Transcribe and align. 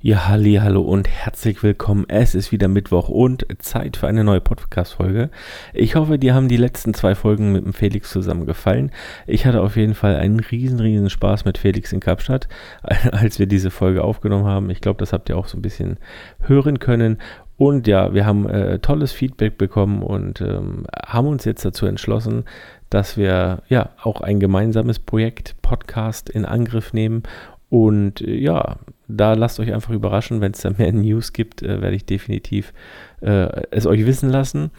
Ja, 0.00 0.28
halli, 0.28 0.54
hallo 0.62 0.82
und 0.82 1.08
herzlich 1.08 1.64
willkommen. 1.64 2.04
Es 2.06 2.36
ist 2.36 2.52
wieder 2.52 2.68
Mittwoch 2.68 3.08
und 3.08 3.44
Zeit 3.58 3.96
für 3.96 4.06
eine 4.06 4.22
neue 4.22 4.40
Podcast-Folge. 4.40 5.28
Ich 5.74 5.96
hoffe, 5.96 6.20
dir 6.20 6.36
haben 6.36 6.46
die 6.46 6.56
letzten 6.56 6.94
zwei 6.94 7.16
Folgen 7.16 7.50
mit 7.50 7.64
dem 7.64 7.72
Felix 7.72 8.10
zusammen 8.10 8.46
gefallen. 8.46 8.92
Ich 9.26 9.44
hatte 9.44 9.60
auf 9.60 9.74
jeden 9.74 9.94
Fall 9.94 10.14
einen 10.14 10.38
riesen, 10.38 10.78
riesen 10.78 11.10
Spaß 11.10 11.44
mit 11.46 11.58
Felix 11.58 11.92
in 11.92 11.98
Kapstadt, 11.98 12.46
als 13.10 13.40
wir 13.40 13.46
diese 13.46 13.72
Folge 13.72 14.04
aufgenommen 14.04 14.44
haben. 14.44 14.70
Ich 14.70 14.80
glaube, 14.80 15.00
das 15.00 15.12
habt 15.12 15.30
ihr 15.30 15.36
auch 15.36 15.48
so 15.48 15.58
ein 15.58 15.62
bisschen 15.62 15.98
hören 16.42 16.78
können. 16.78 17.18
Und 17.56 17.88
ja, 17.88 18.14
wir 18.14 18.24
haben 18.24 18.48
äh, 18.48 18.78
tolles 18.78 19.10
Feedback 19.10 19.58
bekommen 19.58 20.04
und 20.04 20.40
ähm, 20.40 20.86
haben 20.94 21.26
uns 21.26 21.44
jetzt 21.44 21.64
dazu 21.64 21.86
entschlossen, 21.86 22.44
dass 22.88 23.16
wir 23.16 23.64
ja 23.68 23.90
auch 24.00 24.20
ein 24.20 24.38
gemeinsames 24.38 25.00
Projekt 25.00 25.60
Podcast 25.60 26.30
in 26.30 26.44
Angriff 26.44 26.92
nehmen 26.92 27.24
und 27.70 28.20
äh, 28.20 28.36
ja, 28.36 28.78
da 29.08 29.34
lasst 29.34 29.60
euch 29.60 29.72
einfach 29.72 29.92
überraschen. 29.92 30.40
Wenn 30.40 30.52
es 30.52 30.60
da 30.60 30.70
mehr 30.70 30.92
News 30.92 31.32
gibt, 31.32 31.62
äh, 31.62 31.80
werde 31.80 31.96
ich 31.96 32.04
definitiv 32.04 32.72
äh, 33.20 33.62
es 33.70 33.86
euch 33.86 34.06
wissen 34.06 34.30
lassen. 34.30 34.70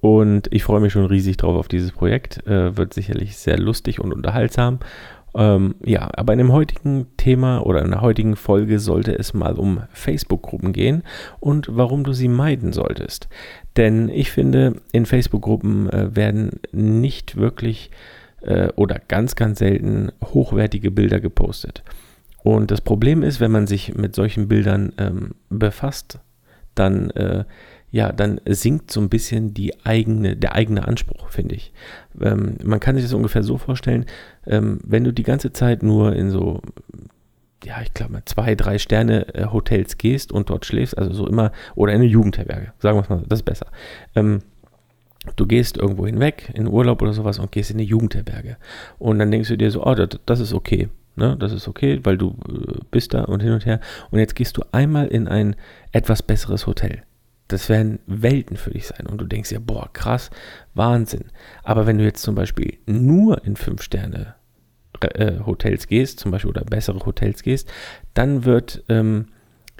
Und 0.00 0.52
ich 0.52 0.62
freue 0.62 0.80
mich 0.80 0.92
schon 0.92 1.06
riesig 1.06 1.38
drauf 1.38 1.56
auf 1.56 1.68
dieses 1.68 1.92
Projekt. 1.92 2.46
Äh, 2.46 2.76
wird 2.76 2.94
sicherlich 2.94 3.36
sehr 3.36 3.58
lustig 3.58 4.00
und 4.00 4.12
unterhaltsam. 4.12 4.78
Ähm, 5.34 5.74
ja, 5.84 6.08
aber 6.14 6.32
in 6.32 6.38
dem 6.38 6.52
heutigen 6.52 7.06
Thema 7.18 7.60
oder 7.60 7.82
in 7.82 7.90
der 7.90 8.00
heutigen 8.00 8.36
Folge 8.36 8.78
sollte 8.78 9.12
es 9.12 9.34
mal 9.34 9.54
um 9.54 9.82
Facebook-Gruppen 9.92 10.72
gehen 10.72 11.02
und 11.40 11.68
warum 11.70 12.04
du 12.04 12.12
sie 12.14 12.28
meiden 12.28 12.72
solltest. 12.72 13.28
Denn 13.76 14.08
ich 14.08 14.30
finde, 14.30 14.76
in 14.92 15.04
Facebook-Gruppen 15.04 15.90
äh, 15.90 16.16
werden 16.16 16.60
nicht 16.72 17.36
wirklich 17.36 17.90
äh, 18.40 18.68
oder 18.76 18.98
ganz, 19.08 19.36
ganz 19.36 19.58
selten 19.58 20.10
hochwertige 20.24 20.90
Bilder 20.90 21.20
gepostet. 21.20 21.82
Und 22.46 22.70
das 22.70 22.80
Problem 22.80 23.24
ist, 23.24 23.40
wenn 23.40 23.50
man 23.50 23.66
sich 23.66 23.96
mit 23.96 24.14
solchen 24.14 24.46
Bildern 24.46 24.92
ähm, 24.98 25.32
befasst, 25.48 26.20
dann, 26.76 27.10
äh, 27.10 27.44
ja, 27.90 28.12
dann 28.12 28.40
sinkt 28.46 28.92
so 28.92 29.00
ein 29.00 29.08
bisschen 29.08 29.52
die 29.52 29.84
eigene, 29.84 30.36
der 30.36 30.54
eigene 30.54 30.86
Anspruch, 30.86 31.28
finde 31.28 31.56
ich. 31.56 31.72
Ähm, 32.20 32.58
man 32.62 32.78
kann 32.78 32.94
sich 32.94 33.04
das 33.04 33.14
ungefähr 33.14 33.42
so 33.42 33.58
vorstellen, 33.58 34.06
ähm, 34.46 34.78
wenn 34.84 35.02
du 35.02 35.12
die 35.12 35.24
ganze 35.24 35.52
Zeit 35.52 35.82
nur 35.82 36.14
in 36.14 36.30
so, 36.30 36.62
ja, 37.64 37.82
ich 37.82 37.92
glaube 37.92 38.12
mal, 38.12 38.22
zwei, 38.26 38.54
drei 38.54 38.78
Sterne 38.78 39.34
äh, 39.34 39.46
Hotels 39.46 39.98
gehst 39.98 40.30
und 40.30 40.48
dort 40.48 40.66
schläfst, 40.66 40.96
also 40.96 41.12
so 41.12 41.26
immer, 41.26 41.50
oder 41.74 41.94
in 41.94 42.00
eine 42.00 42.08
Jugendherberge, 42.08 42.74
sagen 42.78 42.96
wir 42.96 43.02
es 43.02 43.08
mal, 43.08 43.24
das 43.26 43.40
ist 43.40 43.44
besser. 43.44 43.66
Ähm, 44.14 44.38
du 45.34 45.46
gehst 45.46 45.78
irgendwo 45.78 46.06
hinweg, 46.06 46.52
in 46.54 46.68
Urlaub 46.68 47.02
oder 47.02 47.12
sowas 47.12 47.40
und 47.40 47.50
gehst 47.50 47.72
in 47.72 47.78
eine 47.78 47.86
Jugendherberge. 47.88 48.56
Und 49.00 49.18
dann 49.18 49.32
denkst 49.32 49.48
du 49.48 49.58
dir 49.58 49.72
so, 49.72 49.84
oh, 49.84 49.96
das, 49.96 50.10
das 50.26 50.38
ist 50.38 50.54
okay. 50.54 50.88
Ne, 51.18 51.34
das 51.38 51.52
ist 51.52 51.66
okay, 51.66 52.00
weil 52.02 52.18
du 52.18 52.36
äh, 52.46 52.78
bist 52.90 53.14
da 53.14 53.24
und 53.24 53.42
hin 53.42 53.52
und 53.52 53.64
her. 53.64 53.80
Und 54.10 54.18
jetzt 54.18 54.36
gehst 54.36 54.58
du 54.58 54.62
einmal 54.72 55.06
in 55.06 55.28
ein 55.28 55.56
etwas 55.90 56.22
besseres 56.22 56.66
Hotel. 56.66 57.02
Das 57.48 57.70
werden 57.70 58.00
Welten 58.06 58.58
für 58.58 58.70
dich 58.70 58.86
sein. 58.86 59.06
Und 59.06 59.18
du 59.18 59.24
denkst 59.24 59.50
ja, 59.50 59.58
boah, 59.58 59.88
krass, 59.92 60.30
Wahnsinn. 60.74 61.26
Aber 61.62 61.86
wenn 61.86 61.96
du 61.96 62.04
jetzt 62.04 62.22
zum 62.22 62.34
Beispiel 62.34 62.78
nur 62.84 63.44
in 63.44 63.56
fünf 63.56 63.82
Sterne 63.82 64.34
äh, 65.00 65.40
Hotels 65.44 65.86
gehst, 65.86 66.20
zum 66.20 66.32
Beispiel 66.32 66.50
oder 66.50 66.64
bessere 66.64 67.04
Hotels 67.06 67.42
gehst, 67.42 67.72
dann 68.12 68.44
wird 68.44 68.84
ähm, 68.90 69.28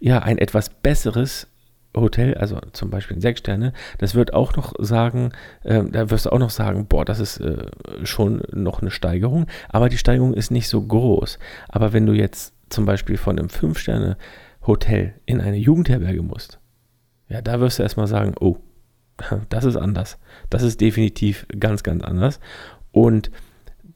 ja 0.01 0.21
ein 0.21 0.39
etwas 0.39 0.71
besseres 0.71 1.49
Hotel, 1.97 2.35
also 2.35 2.59
zum 2.73 2.91
Beispiel 2.91 3.21
sechs 3.21 3.41
Sterne, 3.41 3.73
das 3.99 4.15
wird 4.15 4.35
auch 4.35 4.55
noch 4.57 4.75
sagen, 4.79 5.33
äh, 5.65 5.83
da 5.85 6.11
wirst 6.11 6.27
du 6.27 6.31
auch 6.31 6.39
noch 6.39 6.51
sagen, 6.51 6.87
boah, 6.87 7.05
das 7.05 7.19
ist 7.19 7.39
äh, 7.39 7.67
schon 8.05 8.43
noch 8.53 8.81
eine 8.81 8.91
Steigerung, 8.91 9.47
aber 9.69 9.89
die 9.89 9.99
Steigerung 9.99 10.35
ist 10.35 10.51
nicht 10.51 10.69
so 10.69 10.83
groß. 10.83 11.39
Aber 11.69 11.93
wenn 11.93 12.07
du 12.07 12.13
jetzt 12.13 12.55
zum 12.69 12.85
Beispiel 12.85 13.17
von 13.17 13.39
einem 13.39 13.49
fünf 13.49 13.79
Sterne 13.79 14.17
Hotel 14.67 15.15
in 15.25 15.41
eine 15.41 15.57
Jugendherberge 15.57 16.23
musst, 16.23 16.61
ja, 17.29 17.41
da 17.41 17.61
wirst 17.61 17.79
du 17.79 17.83
erstmal 17.83 18.07
sagen, 18.07 18.35
oh, 18.41 18.59
das 19.49 19.65
ist 19.65 19.77
anders. 19.77 20.19
Das 20.51 20.63
ist 20.63 20.81
definitiv 20.81 21.47
ganz, 21.59 21.83
ganz 21.83 22.05
anders. 22.05 22.41
Und 22.93 23.31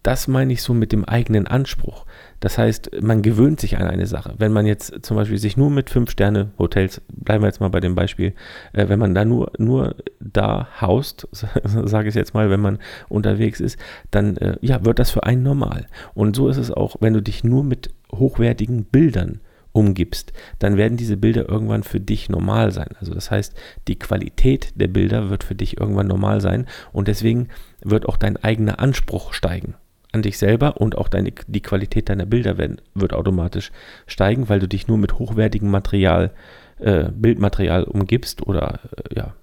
das 0.02 0.28
meine 0.28 0.52
ich 0.52 0.62
so 0.62 0.72
mit 0.72 0.92
dem 0.92 1.04
eigenen 1.04 1.46
Anspruch. 1.46 2.06
Das 2.40 2.56
heißt, 2.56 3.02
man 3.02 3.20
gewöhnt 3.20 3.60
sich 3.60 3.76
an 3.76 3.86
eine 3.86 4.06
Sache. 4.06 4.34
Wenn 4.38 4.52
man 4.52 4.64
jetzt 4.64 5.04
zum 5.04 5.16
Beispiel 5.16 5.36
sich 5.36 5.58
nur 5.58 5.70
mit 5.70 5.90
Fünf-Sterne-Hotels, 5.90 7.02
bleiben 7.12 7.42
wir 7.42 7.48
jetzt 7.48 7.60
mal 7.60 7.68
bei 7.68 7.80
dem 7.80 7.94
Beispiel, 7.94 8.32
äh, 8.72 8.88
wenn 8.88 8.98
man 8.98 9.14
da 9.14 9.26
nur, 9.26 9.52
nur 9.58 9.96
da 10.20 10.68
haust, 10.80 11.28
sage 11.64 12.08
ich 12.08 12.14
jetzt 12.14 12.32
mal, 12.32 12.48
wenn 12.50 12.60
man 12.60 12.78
unterwegs 13.08 13.60
ist, 13.60 13.78
dann 14.10 14.38
äh, 14.38 14.56
ja, 14.62 14.84
wird 14.84 14.98
das 14.98 15.10
für 15.10 15.24
einen 15.24 15.42
normal. 15.42 15.86
Und 16.14 16.34
so 16.34 16.48
ist 16.48 16.56
es 16.56 16.70
auch, 16.70 16.96
wenn 17.00 17.12
du 17.12 17.20
dich 17.20 17.44
nur 17.44 17.62
mit 17.62 17.90
hochwertigen 18.10 18.84
Bildern 18.84 19.40
umgibst, 19.72 20.32
dann 20.58 20.78
werden 20.78 20.96
diese 20.96 21.16
Bilder 21.16 21.48
irgendwann 21.48 21.82
für 21.82 22.00
dich 22.00 22.28
normal 22.28 22.72
sein. 22.72 22.88
Also 22.98 23.14
das 23.14 23.30
heißt, 23.30 23.54
die 23.86 23.98
Qualität 23.98 24.72
der 24.74 24.88
Bilder 24.88 25.30
wird 25.30 25.44
für 25.44 25.54
dich 25.54 25.78
irgendwann 25.78 26.08
normal 26.08 26.40
sein 26.40 26.66
und 26.92 27.06
deswegen 27.06 27.48
wird 27.84 28.08
auch 28.08 28.16
dein 28.16 28.36
eigener 28.38 28.80
Anspruch 28.80 29.32
steigen 29.32 29.74
an 30.12 30.22
dich 30.22 30.38
selber 30.38 30.80
und 30.80 30.96
auch 30.98 31.08
deine, 31.08 31.32
die 31.46 31.62
Qualität 31.62 32.08
deiner 32.08 32.26
Bilder 32.26 32.58
werden, 32.58 32.80
wird 32.94 33.12
automatisch 33.12 33.70
steigen, 34.06 34.48
weil 34.48 34.60
du 34.60 34.68
dich 34.68 34.88
nur 34.88 34.98
mit 34.98 35.18
hochwertigem 35.18 35.70
Material, 35.70 36.32
äh, 36.78 37.10
Bildmaterial 37.12 37.84
umgibst 37.84 38.46
oder 38.46 38.80
äh, 38.96 39.14
ja, 39.14 39.34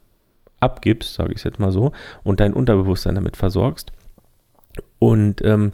abgibst, 0.59 1.13
sage 1.13 1.31
ich 1.31 1.37
es 1.37 1.43
jetzt 1.43 1.59
mal 1.59 1.71
so, 1.71 1.91
und 2.23 2.39
dein 2.39 2.53
Unterbewusstsein 2.53 3.15
damit 3.15 3.37
versorgst. 3.37 3.91
Und 4.99 5.43
ähm, 5.43 5.71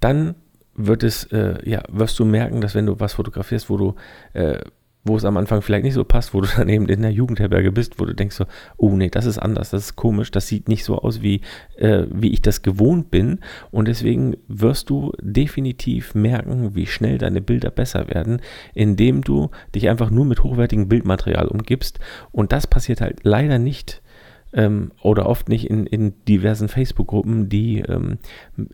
dann 0.00 0.34
wird 0.74 1.02
es, 1.04 1.24
äh, 1.32 1.58
ja, 1.68 1.82
wirst 1.88 2.18
du 2.18 2.24
merken, 2.24 2.60
dass 2.60 2.74
wenn 2.74 2.86
du 2.86 2.98
was 2.98 3.14
fotografierst, 3.14 3.70
wo 3.70 3.76
du 3.76 3.94
äh, 4.32 4.58
wo 5.04 5.16
es 5.16 5.24
am 5.24 5.36
Anfang 5.36 5.62
vielleicht 5.62 5.84
nicht 5.84 5.94
so 5.94 6.04
passt, 6.04 6.34
wo 6.34 6.40
du 6.40 6.48
dann 6.56 6.68
eben 6.68 6.88
in 6.88 7.02
der 7.02 7.12
Jugendherberge 7.12 7.70
bist, 7.70 8.00
wo 8.00 8.04
du 8.04 8.14
denkst 8.14 8.36
so, 8.36 8.46
oh 8.76 8.90
nee, 8.96 9.10
das 9.10 9.26
ist 9.26 9.38
anders, 9.38 9.70
das 9.70 9.84
ist 9.84 9.96
komisch, 9.96 10.30
das 10.30 10.48
sieht 10.48 10.68
nicht 10.68 10.84
so 10.84 10.98
aus, 10.98 11.22
wie, 11.22 11.42
äh, 11.76 12.04
wie 12.10 12.32
ich 12.32 12.42
das 12.42 12.62
gewohnt 12.62 13.10
bin. 13.10 13.40
Und 13.70 13.88
deswegen 13.88 14.36
wirst 14.48 14.90
du 14.90 15.12
definitiv 15.20 16.14
merken, 16.14 16.74
wie 16.74 16.86
schnell 16.86 17.18
deine 17.18 17.40
Bilder 17.40 17.70
besser 17.70 18.08
werden, 18.08 18.40
indem 18.74 19.22
du 19.22 19.50
dich 19.74 19.88
einfach 19.88 20.10
nur 20.10 20.24
mit 20.24 20.42
hochwertigem 20.42 20.88
Bildmaterial 20.88 21.48
umgibst. 21.48 22.00
Und 22.32 22.52
das 22.52 22.66
passiert 22.66 23.00
halt 23.00 23.20
leider 23.22 23.58
nicht 23.58 24.02
ähm, 24.54 24.92
oder 25.02 25.26
oft 25.26 25.48
nicht 25.48 25.68
in, 25.68 25.86
in 25.86 26.14
diversen 26.26 26.68
Facebook-Gruppen, 26.68 27.48
die 27.48 27.80
ähm, 27.80 28.18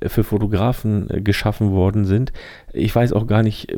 für 0.06 0.24
Fotografen 0.24 1.08
äh, 1.10 1.20
geschaffen 1.20 1.72
worden 1.72 2.04
sind. 2.04 2.32
Ich 2.72 2.94
weiß 2.94 3.12
auch 3.12 3.26
gar 3.26 3.42
nicht, 3.42 3.74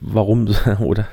warum 0.00 0.48
oder 0.80 1.06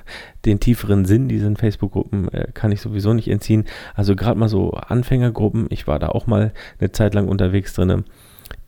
den 0.46 0.60
tieferen 0.60 1.06
Sinn 1.06 1.28
dieser 1.28 1.54
Facebook-Gruppen 1.56 2.30
äh, 2.30 2.48
kann 2.54 2.72
ich 2.72 2.82
sowieso 2.82 3.14
nicht 3.14 3.28
entziehen. 3.28 3.66
Also 3.96 4.16
gerade 4.16 4.40
mal 4.40 4.50
so 4.50 4.72
Anfängergruppen, 4.72 5.68
ich 5.70 5.88
war 5.88 6.00
da 6.00 6.10
auch 6.10 6.28
mal 6.28 6.54
eine 6.80 6.92
Zeit 6.92 7.14
lang 7.14 7.28
unterwegs 7.28 7.74
drin. 7.74 8.04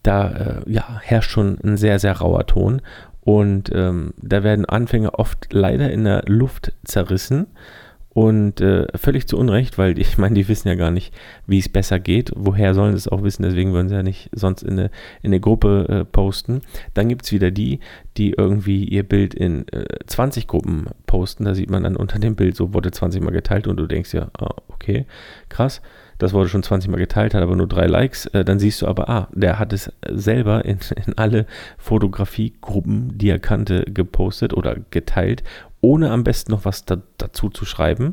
Da 0.02 0.30
äh, 0.30 0.70
ja, 0.70 0.98
herrscht 1.02 1.30
schon 1.30 1.58
ein 1.62 1.76
sehr, 1.76 1.98
sehr 1.98 2.12
rauer 2.18 2.46
Ton. 2.46 2.82
Und 3.22 3.70
ähm, 3.74 4.14
da 4.20 4.42
werden 4.42 4.64
Anfänger 4.64 5.18
oft 5.18 5.52
leider 5.52 5.90
in 5.90 6.04
der 6.04 6.22
Luft 6.26 6.72
zerrissen. 6.84 7.46
Und 8.12 8.60
äh, 8.60 8.86
völlig 8.96 9.28
zu 9.28 9.38
Unrecht, 9.38 9.78
weil 9.78 9.98
ich 9.98 10.18
meine, 10.18 10.34
die 10.34 10.48
wissen 10.48 10.68
ja 10.68 10.74
gar 10.74 10.90
nicht, 10.90 11.14
wie 11.46 11.58
es 11.58 11.68
besser 11.68 12.00
geht. 12.00 12.32
Woher 12.34 12.74
sollen 12.74 12.92
sie 12.92 12.98
es 12.98 13.08
auch 13.08 13.22
wissen? 13.22 13.42
Deswegen 13.44 13.72
würden 13.72 13.88
sie 13.88 13.94
ja 13.94 14.02
nicht 14.02 14.30
sonst 14.32 14.62
in 14.62 14.72
eine, 14.72 14.90
in 15.22 15.30
eine 15.30 15.40
Gruppe 15.40 15.86
äh, 15.88 16.04
posten. 16.04 16.62
Dann 16.94 17.08
gibt 17.08 17.24
es 17.24 17.32
wieder 17.32 17.50
die, 17.50 17.78
die 18.16 18.32
irgendwie 18.32 18.84
ihr 18.84 19.04
Bild 19.04 19.34
in 19.34 19.66
äh, 19.68 19.86
20 20.06 20.48
Gruppen 20.48 20.86
posten. 21.06 21.44
Da 21.44 21.54
sieht 21.54 21.70
man 21.70 21.84
dann 21.84 21.96
unter 21.96 22.18
dem 22.18 22.34
Bild, 22.34 22.56
so 22.56 22.74
wurde 22.74 22.90
20 22.90 23.22
Mal 23.22 23.30
geteilt 23.30 23.68
und 23.68 23.76
du 23.76 23.86
denkst 23.86 24.12
ja, 24.12 24.30
ah, 24.38 24.54
okay, 24.68 25.06
krass. 25.48 25.80
Das 26.20 26.34
wurde 26.34 26.48
schon 26.48 26.62
20 26.62 26.90
Mal 26.90 26.98
geteilt, 26.98 27.34
hat 27.34 27.42
aber 27.42 27.56
nur 27.56 27.66
drei 27.66 27.86
Likes. 27.86 28.26
Äh, 28.26 28.44
dann 28.44 28.58
siehst 28.58 28.82
du 28.82 28.86
aber, 28.86 29.08
ah, 29.08 29.28
der 29.32 29.58
hat 29.58 29.72
es 29.72 29.90
selber 30.08 30.64
in, 30.64 30.78
in 31.06 31.18
alle 31.18 31.46
Fotografiegruppen, 31.78 33.18
die 33.18 33.30
er 33.30 33.40
kannte, 33.40 33.84
gepostet 33.84 34.54
oder 34.54 34.76
geteilt 34.90 35.42
ohne 35.80 36.10
am 36.10 36.24
besten 36.24 36.52
noch 36.52 36.64
was 36.64 36.84
da, 36.84 36.98
dazu 37.18 37.48
zu 37.48 37.64
schreiben. 37.64 38.12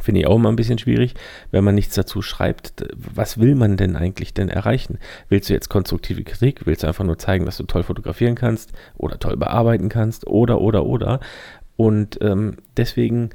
Finde 0.00 0.20
ich 0.20 0.26
auch 0.28 0.36
immer 0.36 0.48
ein 0.48 0.56
bisschen 0.56 0.78
schwierig, 0.78 1.14
wenn 1.50 1.64
man 1.64 1.74
nichts 1.74 1.96
dazu 1.96 2.22
schreibt. 2.22 2.84
Was 2.96 3.38
will 3.38 3.56
man 3.56 3.76
denn 3.76 3.96
eigentlich 3.96 4.32
denn 4.32 4.48
erreichen? 4.48 4.98
Willst 5.28 5.48
du 5.48 5.54
jetzt 5.54 5.68
konstruktive 5.68 6.22
Kritik? 6.22 6.66
Willst 6.66 6.84
du 6.84 6.86
einfach 6.86 7.04
nur 7.04 7.18
zeigen, 7.18 7.46
dass 7.46 7.56
du 7.56 7.64
toll 7.64 7.82
fotografieren 7.82 8.36
kannst 8.36 8.72
oder 8.96 9.18
toll 9.18 9.36
bearbeiten 9.36 9.88
kannst 9.88 10.28
oder, 10.28 10.60
oder, 10.60 10.86
oder? 10.86 11.18
Und 11.74 12.18
ähm, 12.22 12.58
deswegen 12.76 13.30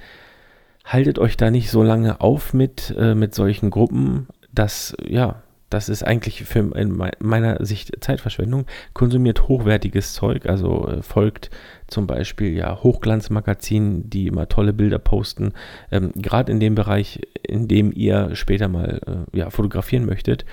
haltet 0.84 1.20
euch 1.20 1.38
da 1.38 1.52
nicht 1.52 1.70
so 1.70 1.84
lange 1.84 2.22
auf 2.22 2.54
mit, 2.54 2.94
äh, 2.98 3.16
mit 3.16 3.34
solchen 3.34 3.70
Gruppen, 3.70 4.28
dass, 4.52 4.96
ja, 5.06 5.42
das 5.74 5.90
ist 5.90 6.04
eigentlich 6.04 6.44
für 6.44 6.60
in 6.78 7.02
meiner 7.20 7.66
Sicht 7.66 8.04
Zeitverschwendung. 8.04 8.68
Konsumiert 8.94 9.48
hochwertiges 9.48 10.14
Zeug, 10.14 10.46
also 10.46 10.88
äh, 10.88 11.02
folgt 11.02 11.50
zum 11.88 12.06
Beispiel 12.06 12.54
ja 12.54 12.84
Hochglanzmagazinen, 12.84 14.08
die 14.08 14.28
immer 14.28 14.48
tolle 14.48 14.72
Bilder 14.72 15.00
posten. 15.00 15.54
Ähm, 15.92 16.12
Gerade 16.16 16.52
in 16.52 16.60
dem 16.60 16.76
Bereich, 16.76 17.22
in 17.42 17.68
dem 17.68 17.92
ihr 17.92 18.36
später 18.36 18.68
mal 18.68 19.26
äh, 19.34 19.38
ja, 19.38 19.50
fotografieren 19.50 20.06
möchtet, 20.06 20.46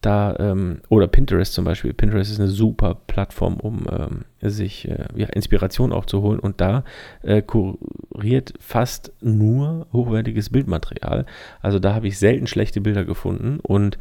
da, 0.00 0.36
ähm, 0.38 0.80
oder 0.88 1.06
Pinterest 1.06 1.54
zum 1.54 1.64
Beispiel. 1.64 1.92
Pinterest 1.92 2.30
ist 2.30 2.40
eine 2.40 2.48
super 2.48 2.96
Plattform, 3.06 3.56
um 3.56 3.86
ähm, 3.90 4.24
sich 4.40 4.88
äh, 4.88 5.06
ja, 5.14 5.28
Inspiration 5.28 5.92
auch 5.92 6.06
zu 6.06 6.22
holen. 6.22 6.40
Und 6.40 6.60
da 6.60 6.84
äh, 7.22 7.42
kuriert 8.12 8.54
fast 8.60 9.12
nur 9.20 9.86
hochwertiges 9.92 10.50
Bildmaterial. 10.50 11.26
Also 11.60 11.78
da 11.78 11.94
habe 11.94 12.08
ich 12.08 12.18
selten 12.18 12.46
schlechte 12.46 12.80
Bilder 12.80 13.04
gefunden. 13.04 13.58
Und 13.60 13.98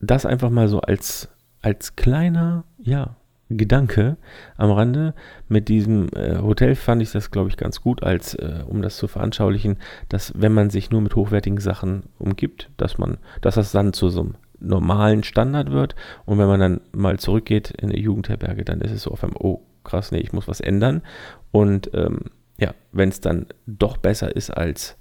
das 0.00 0.26
einfach 0.26 0.50
mal 0.50 0.68
so 0.68 0.80
als, 0.80 1.28
als 1.62 1.96
kleiner, 1.96 2.64
ja, 2.78 3.16
Gedanke 3.50 4.16
am 4.56 4.70
Rande. 4.70 5.14
Mit 5.48 5.68
diesem 5.68 6.08
äh, 6.14 6.38
Hotel 6.38 6.76
fand 6.76 7.02
ich 7.02 7.10
das, 7.10 7.30
glaube 7.32 7.48
ich, 7.48 7.56
ganz 7.56 7.80
gut, 7.80 8.02
als 8.02 8.34
äh, 8.34 8.62
um 8.66 8.80
das 8.80 8.96
zu 8.96 9.08
veranschaulichen, 9.08 9.78
dass 10.08 10.32
wenn 10.36 10.52
man 10.52 10.70
sich 10.70 10.90
nur 10.90 11.00
mit 11.00 11.16
hochwertigen 11.16 11.58
Sachen 11.58 12.04
umgibt, 12.18 12.70
dass 12.76 12.98
man, 12.98 13.18
dass 13.40 13.56
das 13.56 13.72
dann 13.72 13.92
zu 13.92 14.08
so 14.08 14.20
einem 14.20 14.34
normalen 14.60 15.24
Standard 15.24 15.72
wird. 15.72 15.96
Und 16.26 16.38
wenn 16.38 16.46
man 16.46 16.60
dann 16.60 16.80
mal 16.92 17.18
zurückgeht 17.18 17.70
in 17.70 17.90
eine 17.90 17.98
Jugendherberge, 17.98 18.64
dann 18.64 18.80
ist 18.80 18.92
es 18.92 19.02
so 19.02 19.10
auf 19.10 19.24
einmal, 19.24 19.40
oh 19.40 19.62
krass, 19.82 20.12
nee, 20.12 20.18
ich 20.18 20.32
muss 20.32 20.46
was 20.46 20.60
ändern. 20.60 21.02
Und 21.50 21.90
ähm, 21.94 22.26
ja, 22.60 22.74
wenn 22.92 23.08
es 23.08 23.20
dann 23.20 23.46
doch 23.66 23.96
besser 23.96 24.34
ist 24.36 24.50
als, 24.50 24.96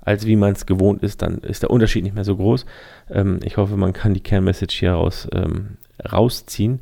als 0.00 0.26
wie 0.26 0.36
man 0.36 0.52
es 0.52 0.66
gewohnt 0.66 1.02
ist, 1.02 1.22
dann 1.22 1.38
ist 1.38 1.62
der 1.62 1.70
Unterschied 1.70 2.02
nicht 2.02 2.14
mehr 2.14 2.24
so 2.24 2.36
groß. 2.36 2.66
Ähm, 3.10 3.38
ich 3.44 3.58
hoffe, 3.58 3.76
man 3.76 3.92
kann 3.92 4.14
die 4.14 4.22
Kernmessage 4.22 4.76
hier 4.78 4.92
raus, 4.92 5.28
ähm, 5.32 5.76
rausziehen. 6.10 6.80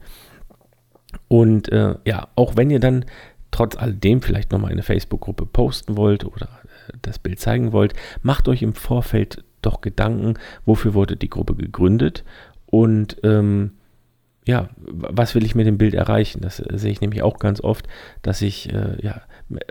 Und 1.28 1.70
äh, 1.70 1.96
ja, 2.06 2.28
auch 2.36 2.56
wenn 2.56 2.70
ihr 2.70 2.80
dann 2.80 3.04
trotz 3.50 3.76
alledem 3.76 4.22
vielleicht 4.22 4.52
nochmal 4.52 4.72
eine 4.72 4.82
Facebook-Gruppe 4.82 5.46
posten 5.46 5.96
wollt 5.96 6.24
oder 6.24 6.48
äh, 6.88 6.92
das 7.02 7.18
Bild 7.18 7.40
zeigen 7.40 7.72
wollt, 7.72 7.94
macht 8.22 8.48
euch 8.48 8.62
im 8.62 8.74
Vorfeld 8.74 9.44
doch 9.62 9.80
Gedanken, 9.80 10.34
wofür 10.64 10.94
wurde 10.94 11.16
die 11.16 11.30
Gruppe 11.30 11.54
gegründet 11.54 12.24
und 12.66 13.16
ähm, 13.24 13.72
ja, 14.46 14.68
was 14.76 15.34
will 15.34 15.44
ich 15.44 15.54
mit 15.54 15.66
dem 15.66 15.78
Bild 15.78 15.94
erreichen? 15.94 16.40
Das 16.42 16.60
äh, 16.60 16.76
sehe 16.76 16.92
ich 16.92 17.00
nämlich 17.00 17.22
auch 17.22 17.38
ganz 17.38 17.60
oft, 17.60 17.86
dass 18.22 18.42
ich, 18.42 18.72
äh, 18.72 18.96
ja, 19.00 19.22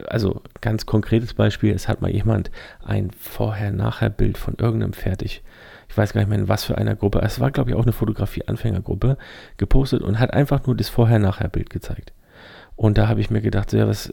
also 0.08 0.42
ganz 0.62 0.86
konkretes 0.86 1.34
Beispiel, 1.34 1.74
es 1.74 1.88
hat 1.88 2.02
mal 2.02 2.12
jemand 2.12 2.52
ein 2.84 3.12
Vorher-Nachher-Bild 3.12 4.38
von 4.38 4.56
irgendeinem 4.58 4.94
fertig, 4.94 5.44
ich 5.90 5.98
weiß 5.98 6.14
gar 6.14 6.22
nicht 6.22 6.30
mehr 6.30 6.40
in 6.40 6.48
was 6.48 6.64
für 6.64 6.78
einer 6.78 6.96
Gruppe, 6.96 7.22
es 7.22 7.40
war 7.40 7.52
glaube 7.52 7.70
ich 7.70 7.76
auch 7.76 7.84
eine 7.84 7.92
Fotografie-Anfängergruppe, 7.92 9.18
gepostet 9.58 10.02
und 10.02 10.20
hat 10.20 10.34
einfach 10.34 10.66
nur 10.66 10.76
das 10.76 10.90
Vorher-Nachher-Bild 10.90 11.70
gezeigt. 11.70 12.14
Und 12.76 12.98
da 12.98 13.08
habe 13.08 13.22
ich 13.22 13.30
mir 13.30 13.42
gedacht, 13.42 13.74
ja, 13.74 13.88
was, 13.88 14.12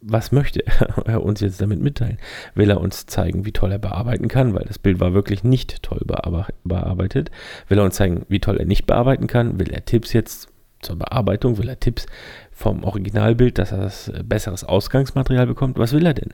was 0.00 0.32
möchte 0.32 0.64
er 1.04 1.22
uns 1.22 1.40
jetzt 1.40 1.60
damit 1.60 1.80
mitteilen? 1.80 2.18
Will 2.54 2.70
er 2.70 2.80
uns 2.80 3.06
zeigen, 3.06 3.44
wie 3.44 3.52
toll 3.52 3.72
er 3.72 3.78
bearbeiten 3.78 4.28
kann? 4.28 4.54
Weil 4.54 4.64
das 4.64 4.78
Bild 4.78 5.00
war 5.00 5.14
wirklich 5.14 5.44
nicht 5.44 5.82
toll 5.82 6.02
bearbeitet. 6.04 7.30
Will 7.68 7.78
er 7.78 7.84
uns 7.84 7.96
zeigen, 7.96 8.24
wie 8.28 8.40
toll 8.40 8.58
er 8.58 8.66
nicht 8.66 8.86
bearbeiten 8.86 9.26
kann? 9.26 9.58
Will 9.58 9.70
er 9.70 9.84
Tipps 9.84 10.12
jetzt 10.12 10.48
zur 10.80 10.96
Bearbeitung? 10.96 11.58
Will 11.58 11.68
er 11.68 11.80
Tipps 11.80 12.06
vom 12.52 12.84
Originalbild, 12.84 13.58
dass 13.58 13.72
er 13.72 13.78
das 13.78 14.08
äh, 14.08 14.22
besseres 14.24 14.64
Ausgangsmaterial 14.64 15.46
bekommt? 15.46 15.78
Was 15.78 15.92
will 15.92 16.06
er 16.06 16.14
denn? 16.14 16.32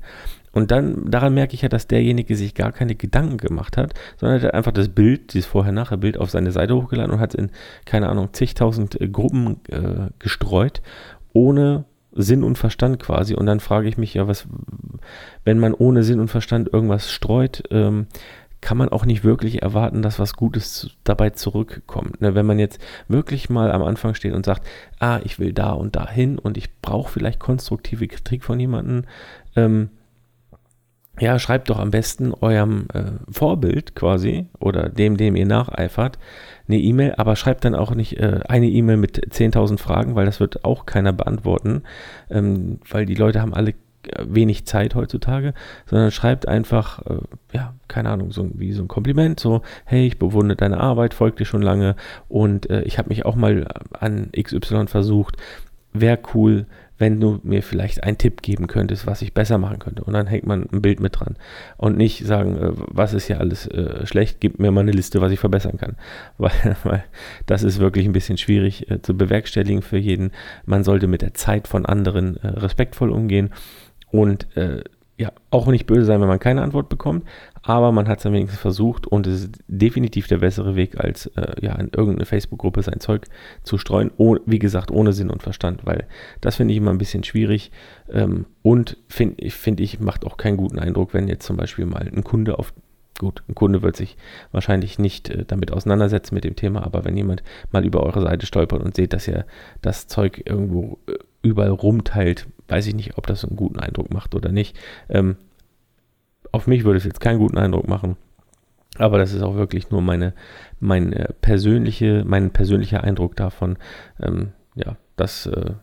Und 0.53 0.71
dann, 0.71 1.11
daran 1.11 1.35
merke 1.35 1.55
ich 1.55 1.63
ja, 1.63 1.69
dass 1.69 1.87
derjenige 1.87 2.37
sich 2.37 2.55
gar 2.55 2.73
keine 2.73 2.95
Gedanken 2.95 3.39
gemacht 3.39 3.77
hat, 3.77 3.95
sondern 4.19 4.39
er 4.39 4.49
hat 4.49 4.55
einfach 4.55 4.73
das 4.73 4.91
Bild, 4.91 5.33
dieses 5.33 5.47
Vorher-Nachher-Bild 5.47 6.19
auf 6.19 6.31
seine 6.31 6.53
Seite 6.53 6.77
hochgeladen 6.77 7.13
und 7.13 7.21
hat 7.21 7.35
in, 7.35 7.51
keine 7.87 8.09
Ahnung, 8.09 8.29
zigtausend 8.33 9.01
äh, 9.01 9.09
Gruppen 9.09 9.61
äh, 9.71 10.11
gestreut, 10.19 10.83
ohne 11.33 11.85
Sinn 12.13 12.45
und 12.45 12.59
Verstand 12.59 12.99
quasi. 12.99 13.35
Und 13.35 13.47
dann 13.47 13.61
frage 13.61 13.89
ich 13.89 13.97
mich 13.97 14.15
ja, 14.15 14.29
was, 14.29 14.47
wenn 15.45 15.59
man 15.59 15.75
ohne 15.75 16.03
Sinn 16.03 16.21
und 16.21 16.29
Verstand 16.29 16.73
irgendwas 16.73 17.11
streut, 17.11 17.63
ähm, 17.71 18.07
kann 18.61 18.79
man 18.79 18.91
auch 18.91 19.05
nicht 19.05 19.25
wirklich 19.25 19.61
erwarten, 19.61 20.03
dass 20.03 20.21
was 20.21 20.35
Gutes 20.35 20.91
dabei 21.03 21.31
zurückkommt. 21.31 22.21
Ne, 22.21 22.35
wenn 22.35 22.47
man 22.47 22.61
jetzt 22.61 22.81
wirklich 23.09 23.51
mal 23.51 23.73
am 23.73 23.83
Anfang 23.83 24.15
steht 24.15 24.35
und 24.35 24.47
sagt, 24.47 24.67
ah, 25.01 25.21
ich 25.25 25.39
will 25.39 25.53
da 25.53 25.73
und 25.73 25.97
da 25.97 26.09
hin 26.09 26.39
und 26.39 26.57
ich 26.57 26.81
brauche 26.81 27.11
vielleicht 27.11 27.41
konstruktive 27.41 28.07
Kritik 28.07 28.45
von 28.45 28.61
jemandem, 28.61 29.05
ähm, 29.57 29.91
ja, 31.21 31.39
schreibt 31.39 31.69
doch 31.69 31.79
am 31.79 31.91
besten 31.91 32.33
eurem 32.33 32.87
äh, 32.95 33.03
Vorbild 33.31 33.95
quasi 33.95 34.47
oder 34.59 34.89
dem, 34.89 35.17
dem 35.17 35.37
ihr 35.37 35.47
nacheifert, 35.47 36.19
eine 36.67 36.79
E-Mail, 36.79 37.15
aber 37.17 37.37
schreibt 37.37 37.65
dann 37.65 37.75
auch 37.75 37.95
nicht 37.95 38.19
äh, 38.19 38.41
eine 38.49 38.69
E-Mail 38.69 38.97
mit 38.97 39.33
10.000 39.33 39.79
Fragen, 39.79 40.15
weil 40.15 40.25
das 40.25 40.41
wird 40.41 40.65
auch 40.65 40.87
keiner 40.87 41.13
beantworten, 41.13 41.83
ähm, 42.31 42.79
weil 42.89 43.05
die 43.05 43.15
Leute 43.15 43.43
haben 43.43 43.53
alle 43.53 43.71
äh, 43.71 44.25
wenig 44.27 44.65
Zeit 44.65 44.95
heutzutage, 44.95 45.53
sondern 45.85 46.11
schreibt 46.13 46.49
einfach, 46.49 47.01
äh, 47.05 47.19
ja, 47.53 47.75
keine 47.89 48.09
Ahnung, 48.09 48.33
so 48.33 48.51
wie 48.55 48.73
so 48.73 48.83
ein 48.83 48.89
Kompliment, 48.89 49.39
so, 49.39 49.61
hey, 49.85 50.07
ich 50.07 50.19
bewundere 50.19 50.57
deine 50.57 50.81
Arbeit, 50.81 51.13
folgt 51.13 51.41
dir 51.41 51.45
schon 51.45 51.63
lange 51.63 51.95
und 52.29 52.71
äh, 52.71 52.83
ich 52.83 52.97
habe 52.97 53.11
mich 53.11 53.27
auch 53.27 53.37
mal 53.37 53.67
an 53.93 54.31
XY 54.33 54.87
versucht, 54.87 55.37
wäre 55.93 56.19
cool, 56.33 56.67
wenn 57.03 57.19
du 57.19 57.41
mir 57.43 57.65
vielleicht 57.65 58.05
einen 58.05 58.17
Tipp 58.17 58.43
geben 58.43 58.69
könntest, 58.69 59.09
was 59.09 59.23
ich 59.23 59.35
besser 59.35 59.59
machen 59.59 59.81
könnte. 59.81 60.05
Und 60.05 60.13
dann 60.13 60.29
hängt 60.29 60.47
man 60.47 60.69
ein 60.73 60.83
Bild 60.83 61.01
mit 61.01 61.19
dran. 61.19 61.35
Und 61.77 61.97
nicht 61.97 62.25
sagen, 62.25 62.57
äh, 62.57 62.71
was 62.77 63.13
ist 63.13 63.27
ja 63.27 63.39
alles 63.39 63.67
äh, 63.67 64.07
schlecht, 64.07 64.39
gib 64.39 64.61
mir 64.61 64.71
mal 64.71 64.83
eine 64.83 64.93
Liste, 64.93 65.21
was 65.21 65.33
ich 65.33 65.41
verbessern 65.41 65.79
kann. 65.79 65.97
Weil, 66.39 66.77
weil 66.85 67.05
das 67.47 67.65
ist 67.65 67.81
wirklich 67.81 68.07
ein 68.07 68.13
bisschen 68.13 68.39
schwierig 68.39 68.89
äh, 68.89 69.03
zu 69.03 69.17
bewerkstelligen 69.17 69.83
für 69.83 69.99
jeden. 69.99 70.31
Man 70.65 70.85
sollte 70.85 71.09
mit 71.09 71.23
der 71.23 71.35
Zeit 71.35 71.67
von 71.67 71.87
anderen 71.87 72.37
äh, 72.37 72.47
respektvoll 72.47 73.11
umgehen. 73.11 73.51
Und 74.13 74.57
äh, 74.57 74.85
ja, 75.23 75.33
auch 75.51 75.69
nicht 75.69 75.87
böse 75.87 76.05
sein, 76.05 76.21
wenn 76.21 76.27
man 76.27 76.41
keine 76.41 76.63
Antwort 76.63 76.89
bekommt, 76.89 77.25
aber 77.63 77.93
man 77.93 78.09
hat 78.09 78.19
es 78.19 78.25
dann 78.25 78.33
wenigstens 78.33 78.61
versucht 78.61 79.07
und 79.07 79.29
es 79.29 79.45
ist 79.45 79.61
definitiv 79.69 80.27
der 80.27 80.39
bessere 80.39 80.75
Weg, 80.75 80.99
als 80.99 81.27
äh, 81.37 81.65
ja, 81.65 81.77
in 81.77 81.91
irgendeine 81.97 82.27
Facebook-Gruppe 82.27 82.83
sein 82.83 82.99
Zeug 82.99 83.27
zu 83.63 83.79
streuen, 83.79 84.11
oh, 84.17 84.37
wie 84.47 84.59
gesagt, 84.59 84.91
ohne 84.91 85.13
Sinn 85.13 85.31
und 85.31 85.41
Verstand, 85.41 85.87
weil 85.87 86.09
das 86.41 86.57
finde 86.57 86.73
ich 86.75 86.79
immer 86.79 86.91
ein 86.91 86.99
bisschen 86.99 87.23
schwierig 87.23 87.71
ähm, 88.11 88.47
und 88.63 88.97
finde 89.07 89.49
find 89.51 89.79
ich, 89.79 90.01
macht 90.01 90.27
auch 90.27 90.37
keinen 90.37 90.57
guten 90.57 90.81
Eindruck, 90.81 91.15
wenn 91.15 91.29
jetzt 91.29 91.47
zum 91.47 91.57
Beispiel 91.57 91.87
mal 91.87 92.11
ein 92.13 92.25
Kunde 92.25 92.59
auf 92.59 92.75
Gut, 93.19 93.45
ein 93.47 93.55
Kunde 93.55 93.83
wird 93.83 93.95
sich 93.95 94.17
wahrscheinlich 94.51 94.99
nicht 94.99 95.31
äh, 95.31 95.45
damit 95.47 95.71
auseinandersetzen 95.71 96.35
mit 96.35 96.43
dem 96.43 96.57
Thema, 96.57 96.83
aber 96.83 97.05
wenn 97.05 97.17
jemand 97.17 97.45
mal 97.71 97.85
über 97.85 98.03
eure 98.03 98.23
Seite 98.23 98.47
stolpert 98.47 98.83
und 98.83 98.97
seht, 98.97 99.13
dass 99.13 99.29
ihr 99.29 99.47
das 99.83 100.09
Zeug 100.09 100.43
irgendwo 100.45 100.99
äh, 101.07 101.15
überall 101.43 101.71
rumteilt, 101.71 102.49
weiß 102.73 102.87
ich 102.87 102.95
nicht, 102.95 103.19
ob 103.19 103.27
das 103.27 103.45
einen 103.45 103.57
guten 103.57 103.79
Eindruck 103.79 104.13
macht 104.13 104.35
oder 104.35 104.51
nicht. 104.51 104.79
Ähm, 105.11 105.37
auf 106.53 106.67
mich 106.67 106.85
würde 106.85 106.97
es 106.97 107.05
jetzt 107.05 107.21
keinen 107.21 107.39
guten 107.39 107.59
Eindruck 107.59 107.87
machen. 107.87 108.17
Aber 108.99 109.19
das 109.19 109.33
ist 109.33 109.43
auch 109.43 109.55
wirklich 109.57 109.91
nur 109.91 110.01
meine, 110.01 110.33
mein, 110.81 111.13
äh, 111.13 111.33
persönliche, 111.41 112.25
mein 112.27 112.51
persönlicher 112.51 113.05
Eindruck 113.05 113.37
davon. 113.37 113.77
Ähm, 114.21 114.53
ja, 114.75 114.97
das 115.17 115.47
äh, 115.47 115.75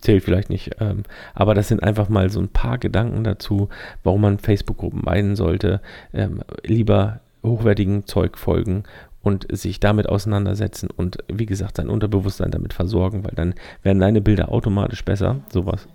zählt 0.00 0.22
vielleicht 0.22 0.50
nicht. 0.50 0.76
Ähm, 0.80 1.04
aber 1.34 1.54
das 1.54 1.68
sind 1.68 1.82
einfach 1.82 2.10
mal 2.10 2.28
so 2.30 2.40
ein 2.40 2.48
paar 2.48 2.76
Gedanken 2.76 3.24
dazu, 3.24 3.70
warum 4.02 4.20
man 4.20 4.38
Facebook-Gruppen 4.38 5.00
meiden 5.02 5.34
sollte. 5.34 5.80
Ähm, 6.12 6.42
lieber 6.62 7.20
hochwertigen 7.42 8.06
Zeug 8.06 8.36
folgen 8.36 8.84
und 9.26 9.46
sich 9.50 9.80
damit 9.80 10.08
auseinandersetzen 10.08 10.88
und 10.88 11.18
wie 11.28 11.46
gesagt 11.46 11.78
sein 11.78 11.88
Unterbewusstsein 11.88 12.52
damit 12.52 12.72
versorgen, 12.72 13.24
weil 13.24 13.34
dann 13.34 13.54
werden 13.82 13.98
deine 13.98 14.20
Bilder 14.20 14.52
automatisch 14.52 15.04
besser. 15.04 15.40
Sowas. 15.50 15.88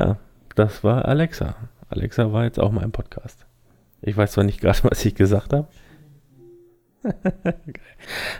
Ja, 0.00 0.16
das 0.54 0.82
war 0.82 1.04
Alexa. 1.04 1.56
Alexa 1.88 2.32
war 2.32 2.44
jetzt 2.44 2.58
auch 2.58 2.72
mal 2.72 2.84
im 2.84 2.92
Podcast. 2.92 3.46
Ich 4.02 4.16
weiß 4.16 4.32
zwar 4.32 4.44
nicht 4.44 4.60
gerade, 4.60 4.78
was 4.84 5.04
ich 5.04 5.14
gesagt 5.14 5.52
habe. 5.52 5.68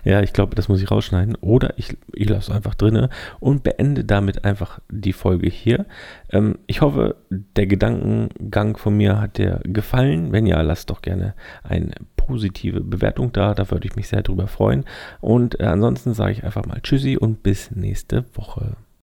ja, 0.04 0.20
ich 0.20 0.34
glaube, 0.34 0.54
das 0.54 0.68
muss 0.68 0.82
ich 0.82 0.90
rausschneiden. 0.90 1.34
Oder 1.40 1.78
ich, 1.78 1.96
ich 2.12 2.28
lasse 2.28 2.50
es 2.50 2.56
einfach 2.56 2.74
drinne 2.74 3.08
und 3.40 3.62
beende 3.62 4.04
damit 4.04 4.44
einfach 4.44 4.80
die 4.90 5.12
Folge 5.12 5.48
hier. 5.48 5.86
Ähm, 6.30 6.58
ich 6.66 6.80
hoffe, 6.80 7.16
der 7.30 7.66
Gedankengang 7.66 8.76
von 8.76 8.96
mir 8.96 9.20
hat 9.20 9.38
dir 9.38 9.60
gefallen. 9.64 10.32
Wenn 10.32 10.46
ja, 10.46 10.60
lasst 10.60 10.90
doch 10.90 11.02
gerne 11.02 11.34
eine 11.62 11.92
positive 12.16 12.80
Bewertung 12.80 13.32
da. 13.32 13.54
Da 13.54 13.70
würde 13.70 13.86
ich 13.88 13.96
mich 13.96 14.08
sehr 14.08 14.22
drüber 14.22 14.46
freuen. 14.46 14.84
Und 15.20 15.58
äh, 15.60 15.64
ansonsten 15.64 16.14
sage 16.14 16.32
ich 16.32 16.44
einfach 16.44 16.66
mal 16.66 16.80
Tschüssi 16.82 17.16
und 17.16 17.42
bis 17.42 17.70
nächste 17.70 18.24
Woche. 18.34 18.76